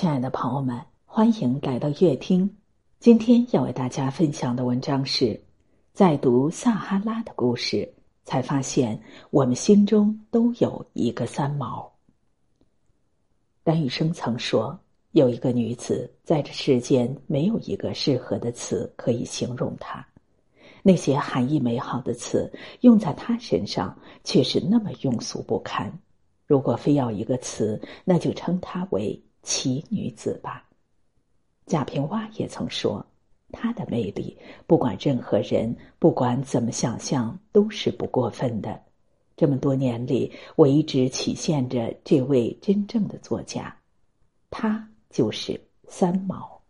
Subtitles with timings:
[0.00, 2.48] 亲爱的朋友们，欢迎来到乐听。
[3.00, 5.42] 今天要为大家分享的文章是：
[5.92, 7.92] 在读撒哈拉的故事，
[8.24, 11.92] 才发现我们心中都有一个三毛。
[13.64, 14.78] 丹羽生曾说，
[15.10, 20.06] 有一个女子，在这世间没有一个适合的词可以形容她。
[20.80, 22.48] 那些含义美好的词，
[22.82, 25.92] 用在她身上却是那么庸俗不堪。
[26.46, 29.20] 如果非要一个词，那就称她为。
[29.48, 30.62] 奇女子吧，
[31.64, 33.02] 贾平凹也曾说，
[33.50, 34.36] 她的魅力，
[34.66, 38.78] 不管任何人，不管怎么想象，都是不过分的。
[39.38, 43.74] 这么多年里，我一直体现着这位真正的作家，
[44.50, 46.60] 她就是三毛。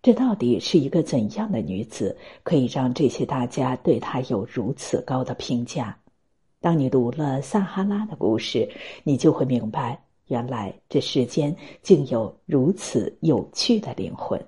[0.00, 5.94] 这到底是一个怎样的女子，可以让这些大家对她有如此高的评价？
[6.62, 8.66] 当你读了撒哈拉的故事，
[9.04, 10.02] 你就会明白。
[10.32, 14.42] 原来这世间竟有如此有趣的灵魂。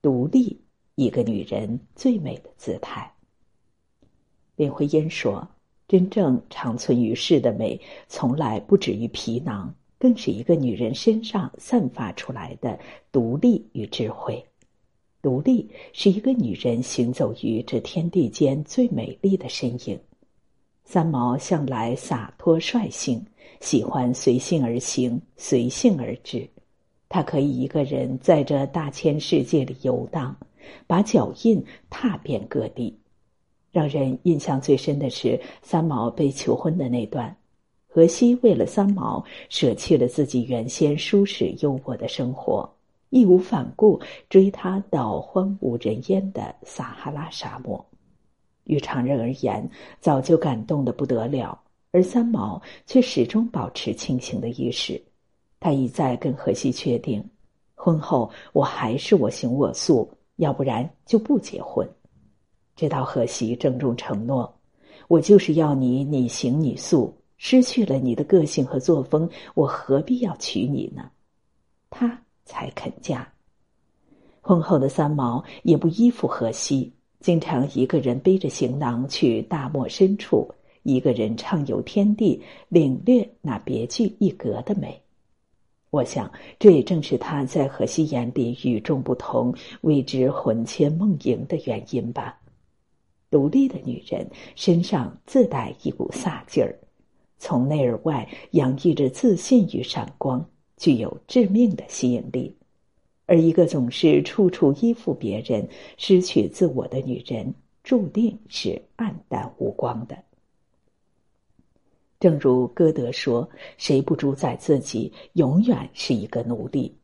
[0.00, 0.56] 独立，
[0.94, 3.12] 一个女人最美的姿态。
[4.54, 5.44] 林徽因说
[5.88, 12.78] ：“真正长存于世的美，从来不止于皮囊，更是一个女人身上散发出来的
[13.10, 14.40] 独立与智慧。
[15.20, 19.98] 独立是一个女人行走于这天地间最美丽的身影。”
[20.84, 23.24] 三毛向来洒脱率性，
[23.60, 26.48] 喜欢随性而行，随性而至。
[27.08, 30.36] 他可以一个人在这大千世界里游荡，
[30.86, 32.96] 把脚印踏遍各地。
[33.72, 37.34] 让人印象最深的是三毛被求婚的那段，
[37.88, 42.68] 荷西为了三毛舍弃了自己原先舒适优渥的生活，
[43.10, 47.84] 义无反顾追她到荒无人烟的撒哈拉沙漠。
[48.64, 49.68] 与常人而言，
[50.00, 51.58] 早就感动的不得了，
[51.90, 55.00] 而三毛却始终保持清醒的意识。
[55.60, 57.24] 他一再跟荷西确定，
[57.74, 61.88] 婚后我还是我行我素，要不然就不结婚。
[62.76, 64.52] 直到荷西郑重承诺
[65.08, 71.10] ：“我就是要你你行你素，失去了你的个性和作风，我何必要娶你呢？”
[71.90, 73.26] 他才肯嫁。
[74.40, 76.92] 婚后的三毛也不依附荷西。
[77.24, 80.46] 经常一个人背着行囊去大漠深处，
[80.82, 85.00] 一个人畅游天地，领略那别具一格的美。
[85.88, 92.38] 我想，这也正是他在荷西眼里与众不同、为之魂牵梦萦的原因吧。
[93.30, 96.78] 独立的女人身上自带一股飒劲儿，
[97.38, 100.46] 从内而外洋溢着自信与闪光，
[100.76, 102.54] 具有致命的吸引力。
[103.26, 110.16] 而一个总是处处依附别人、失去自我的女人，注定是黯淡无光的。
[112.20, 116.94] 正如歌德说：“谁不主宰自己，永远是一个奴隶。”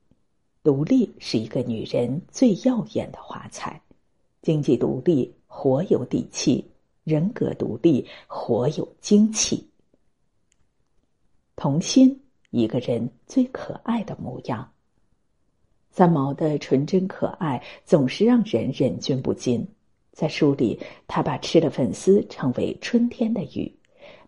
[0.63, 3.81] 独立是一个女人最耀眼的华彩，
[4.43, 6.63] 经济独立，活有底气；
[7.05, 9.67] 人格独立，活有精气。
[11.57, 12.21] 童心，
[12.51, 14.71] 一个人最可爱的模样。
[15.91, 19.67] 三毛的纯真可爱总是让人忍俊不禁。
[20.12, 23.73] 在书里，他把吃的粉丝称为“春天的雨”，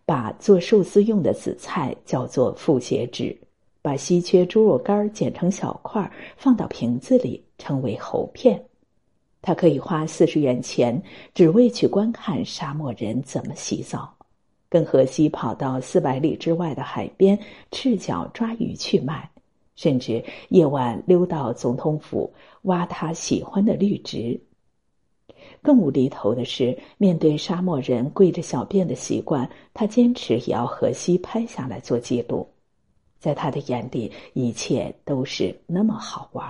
[0.07, 3.37] 把做寿司用的紫菜叫做“复写纸”，
[3.83, 8.63] 把稀缺猪肉干剪成小块放到瓶子里称为“喉片”。
[9.43, 11.03] 他可以花四十元钱，
[11.35, 14.15] 只为去观看沙漠人怎么洗澡，
[14.69, 17.37] 跟荷西跑到四百里之外的海边，
[17.73, 19.29] 赤脚抓鱼去卖。
[19.75, 24.41] 甚至夜晚溜到总统府挖他喜欢的绿植。
[25.61, 32.47] 更无厘头的是，面对沙漠人跪着小便的习惯，他坚持也要荷西拍下来做记录。
[33.19, 36.45] 在他的眼里，一切都是那么好玩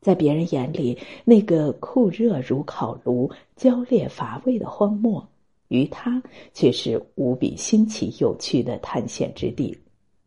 [0.00, 5.26] 在别人眼里，那个酷热如烤炉、焦烈乏味的荒漠，
[5.68, 9.76] 于他却是无比新奇有趣的探险之地。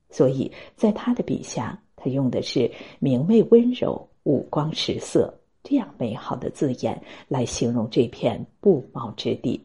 [0.09, 1.79] 所以在他的笔下。
[1.97, 5.33] 他用的是明媚温柔、五光十色
[5.63, 9.59] 这样美好的字眼来形容这片不毛之地。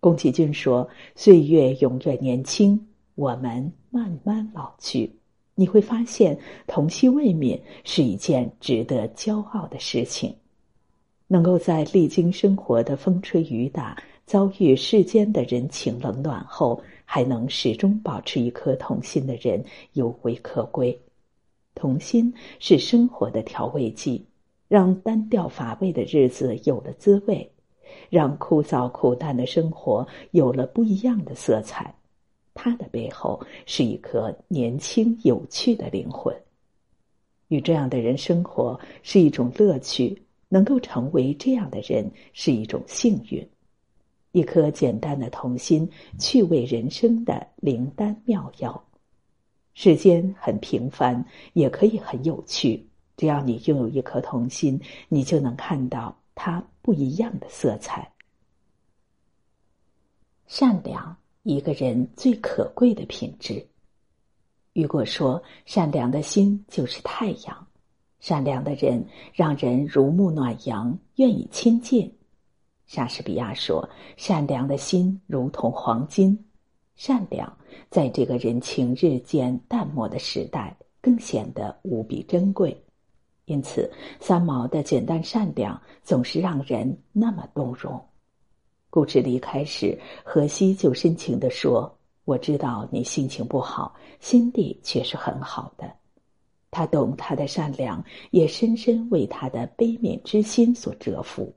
[0.00, 2.78] 宫崎骏说：“岁月永远年轻，
[3.14, 5.10] 我们慢慢老去。
[5.54, 6.36] 你会发现，
[6.66, 10.34] 童心未泯是一件值得骄傲的事情。
[11.26, 19.62] 能够在历经生活的风吹雨打、遭遇世间的人情冷暖后，还能始终保持一颗童心的人，
[19.92, 20.98] 尤为可贵。”
[21.74, 24.24] 童心是生活的调味剂，
[24.68, 27.50] 让单调乏味的日子有了滋味，
[28.08, 31.94] 让枯燥苦淡的生活有了不一样的色彩。
[32.54, 36.34] 它的背后是一颗年轻有趣的灵魂。
[37.48, 43.48] 与这样的人生活是一种乐趣，能够成为这样的人是一种幸运。
[44.32, 45.88] 一颗简单的童心，
[46.18, 48.84] 趣味人生的灵丹妙药。
[49.74, 52.86] 世间很平凡，也可以很有趣。
[53.16, 58.10] 只要你拥有一颗童心，你就能看到它不一样的色彩。
[60.46, 63.66] 善良，一个人最可贵的品质。
[64.72, 67.66] 雨果说：“善良的心就是太阳，
[68.20, 72.12] 善良的人让人如沐暖阳，愿意亲近。”
[72.86, 76.46] 莎士比亚说：“善良的心如同黄金，
[77.02, 77.50] 善良
[77.88, 82.78] 在这个人情日渐淡漠的时代，更显得无比珍贵。
[83.46, 87.98] 因此，三毛的简单善良总是让人那么动容。”
[88.90, 91.90] 故事离开时，荷西就深情地说
[92.26, 95.90] ：“我知道你心情不好，心地却是很好的。”
[96.70, 101.50] 他懂他的善良，也深深为他的悲悯之心所折服。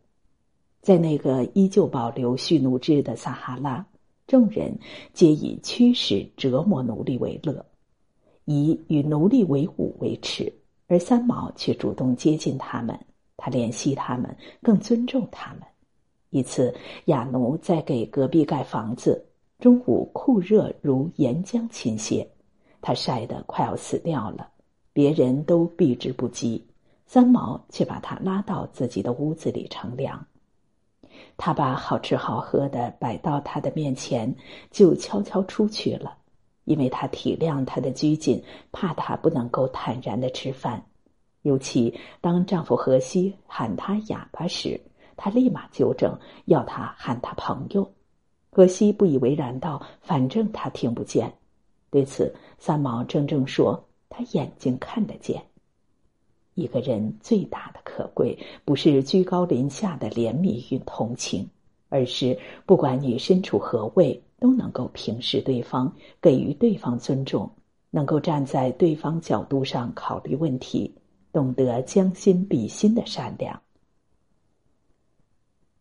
[0.80, 3.86] 在那个依旧保留蓄奴制的撒哈拉，
[4.26, 4.78] 众人
[5.14, 7.66] 皆以驱使、折磨奴隶为乐，
[8.46, 10.52] 以与奴隶为伍为耻，
[10.88, 12.98] 而三毛却主动接近他们，
[13.38, 15.62] 他怜惜他们，更尊重他们。
[16.30, 16.74] 一次，
[17.06, 19.24] 亚奴在给隔壁盖房子，
[19.60, 22.26] 中午酷热如岩浆倾泻，
[22.82, 24.50] 他晒得快要死掉了，
[24.94, 26.66] 别人都避之不及，
[27.06, 30.26] 三毛却把他拉到自己的屋子里乘凉。
[31.38, 34.34] 他把好吃好喝的摆到他的面前，
[34.72, 36.18] 就悄悄出去了，
[36.66, 40.84] 因为他体谅他的拘谨，怕他不能够坦然的吃饭。
[41.42, 44.80] 尤其当丈夫荷西喊他哑巴时，
[45.18, 47.92] 他立马纠正，要他喊他朋友。
[48.50, 51.34] 荷西不以为然道：“反正他听不见。”
[51.90, 55.44] 对此，三毛怔怔说：“他眼睛看得见。”
[56.56, 61.48] 一个人最大的可贵，不是居高临下的怜悯与同情，
[61.90, 65.92] 而是不管你身处何位，都能够平视对方，
[66.22, 67.50] 给予对方尊重，
[67.90, 70.94] 能够站在对方角度上考虑问题，
[71.32, 73.60] 懂得将心比心的善良。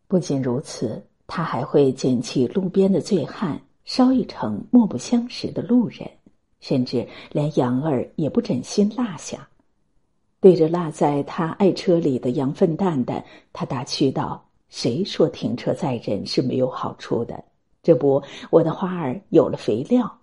[0.09, 6.09] 不仅如此，他还会捡起路边的醉汉，捎一程莫不相识的路人，
[6.61, 9.49] 甚至连羊儿也不忍心落下。
[10.43, 17.45] 对着落在他爱车里的羊粪蛋蛋，他打趣道：“谁说停车载人是没有好处的？
[17.81, 20.19] 这不，我的花儿有了肥料。”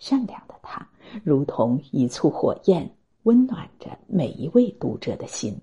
[0.00, 0.88] 善良的他，
[1.22, 2.90] 如同一簇火焰，
[3.24, 5.54] 温暖着每一位读者的心，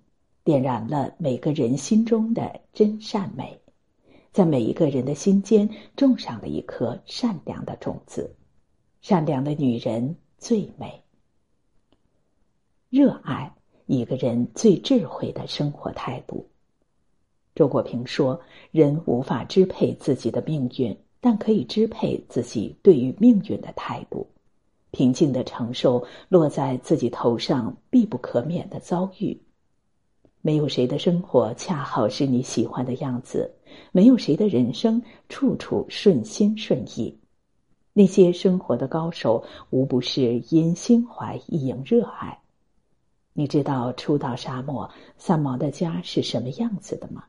[0.44, 3.60] 点燃了每个人心中的真善美，
[4.31, 8.31] 在每一个人的心间种上了一颗善良的种子。
[9.01, 11.04] 善良的女人最美。
[12.89, 13.53] 热爱
[13.86, 16.47] 一个人最智慧的生活态度。
[17.53, 18.41] 周国平说
[18.71, 24.25] ：“人无法支配自己的命运，但可以支配自己对于命运的态度。
[24.89, 29.39] 平静的承受落在自己头上必不可免的遭遇。
[30.41, 33.53] 没有谁的生活恰好是你喜欢的样子，
[33.91, 37.15] 没有谁的人生处处顺心顺意。
[37.94, 42.36] 那些生活的高手，无不是因心怀一营热爱。”
[43.39, 47.24] 你知道初到沙漠，三毛的家是什么样子的吗？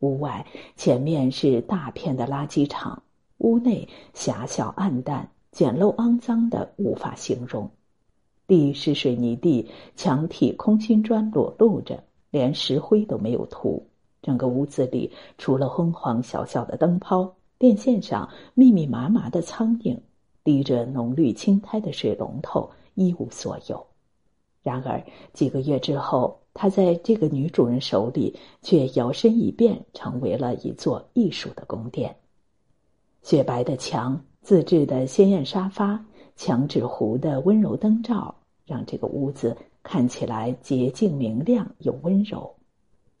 [0.00, 0.44] 屋外
[0.74, 3.00] 前面是大片的垃圾场，
[3.38, 7.70] 屋内狭小暗淡、简陋肮脏的无法形容。
[8.48, 13.86] 地是水泥地，墙体空心砖裸露着，连石灰都没有涂。
[14.22, 19.96] 整个屋子里除了昏黄小小的灯泡，电线上密密麻麻的苍蝇，
[20.42, 23.86] 滴着浓绿青苔的水龙头，一无所有。
[24.64, 25.00] 然而
[25.34, 32.16] 几个月之后，他在这个女主人手里却摇身一变，成为了一座艺术的宫殿。
[33.22, 36.02] 雪白的墙、自制的鲜艳沙发、
[36.34, 42.54] 墙纸糊的温柔灯罩，让这个屋子看起来洁净明亮又温柔。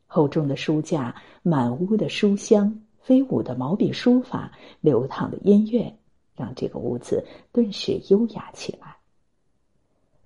[0.06, 5.94] 厚重的书架、满屋的书香、飞舞的毛笔书法、流淌的音乐，
[6.34, 7.22] 让这个屋子
[7.52, 8.96] 顿时优雅起来。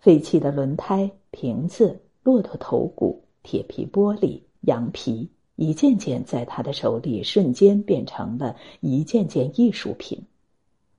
[0.00, 10.22] 废弃的轮胎、瓶子、骆驼头骨、铁皮玻璃、羊皮，一件件在他的手里瞬间变成了一件件艺术品。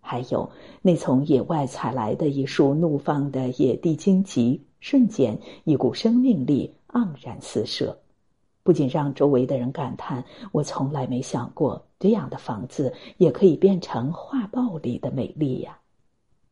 [0.01, 0.49] 还有
[0.81, 7.97] 那从野外采来的一束怒放的野地荆棘，瞬间一股生命力盎然四射，
[8.63, 15.78] 不仅让周围的人感叹：“我从来没想过这样的房子也可以变成画报里的美丽呀。”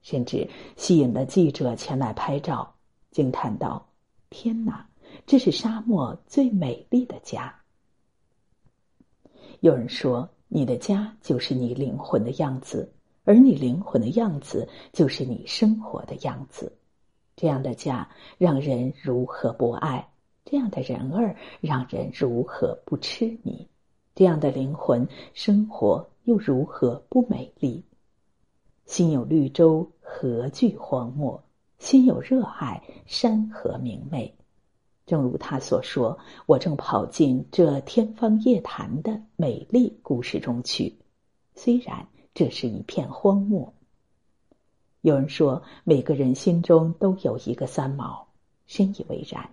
[0.09, 2.73] 甚至吸引了记者前来拍照，
[3.11, 3.85] 惊叹道
[4.31, 4.87] ：“天哪，
[5.25, 7.53] 这是沙漠最美丽的家。
[9.59, 12.89] 有人说，你的家就是你灵魂的样子，
[13.25, 16.71] 而你灵魂的样子就是你生活的样子。
[17.35, 20.07] 这样的家让人如何不爱？
[20.45, 23.67] 这样的人儿让人如何不痴迷？
[24.15, 27.83] 这样的灵魂生活又如何不美丽？
[28.85, 31.43] 心有绿洲，何惧荒漠？
[31.79, 34.33] 心有热爱，山河明媚。
[35.05, 40.97] 正如他所说：“我正跑进这天方夜谭的美丽故事中去，
[41.55, 43.71] 虽然这是一片荒漠。”
[45.01, 48.25] 有人说，每个人心中都有一个三毛，
[48.65, 49.47] 深以为然。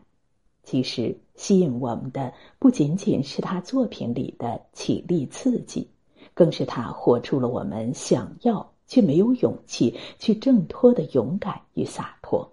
[0.62, 5.90] 其实，吸引我们的不仅仅是他作品里的绮丽刺激，
[6.32, 12.52] 更是他活出了我们想要却没有勇气去挣脱的勇敢与洒脱。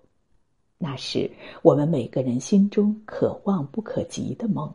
[0.78, 4.74] 那是我们每个人心中可望不可及的梦。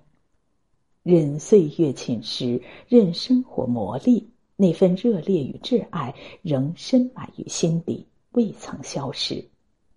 [1.02, 4.24] 任岁月侵蚀，任生活磨砺，
[4.56, 9.44] 那份热烈与挚爱仍深埋于心底，未曾消失。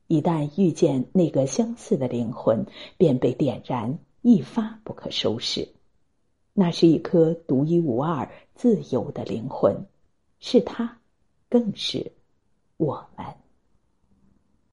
[0.07, 2.65] 一旦遇见那个相似的灵魂，
[2.97, 5.67] 便被点燃，一发不可收拾。
[6.53, 9.85] 那是一颗独一无二、自由的灵魂，
[10.39, 10.98] 是他，
[11.49, 12.11] 更是
[12.77, 13.48] 我们。